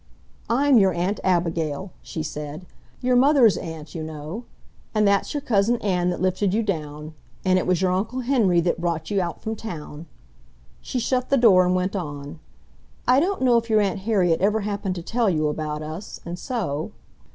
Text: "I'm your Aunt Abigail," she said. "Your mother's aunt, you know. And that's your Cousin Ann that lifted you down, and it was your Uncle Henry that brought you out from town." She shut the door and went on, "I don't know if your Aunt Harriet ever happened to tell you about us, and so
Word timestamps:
"I'm 0.49 0.79
your 0.79 0.93
Aunt 0.93 1.19
Abigail," 1.23 1.91
she 2.01 2.23
said. 2.23 2.65
"Your 3.01 3.15
mother's 3.15 3.55
aunt, 3.55 3.93
you 3.93 4.01
know. 4.01 4.45
And 4.95 5.07
that's 5.07 5.35
your 5.35 5.41
Cousin 5.41 5.79
Ann 5.83 6.09
that 6.09 6.19
lifted 6.19 6.55
you 6.55 6.63
down, 6.63 7.13
and 7.45 7.59
it 7.59 7.67
was 7.67 7.83
your 7.83 7.91
Uncle 7.91 8.21
Henry 8.21 8.61
that 8.61 8.81
brought 8.81 9.11
you 9.11 9.21
out 9.21 9.43
from 9.43 9.55
town." 9.55 10.07
She 10.81 10.97
shut 10.97 11.29
the 11.29 11.37
door 11.37 11.67
and 11.67 11.75
went 11.75 11.95
on, 11.95 12.39
"I 13.07 13.19
don't 13.19 13.43
know 13.43 13.57
if 13.57 13.69
your 13.69 13.79
Aunt 13.79 13.99
Harriet 13.99 14.41
ever 14.41 14.61
happened 14.61 14.95
to 14.95 15.03
tell 15.03 15.29
you 15.29 15.49
about 15.49 15.83
us, 15.83 16.19
and 16.25 16.39
so 16.39 16.93